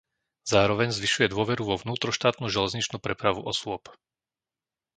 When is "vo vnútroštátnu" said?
1.67-2.45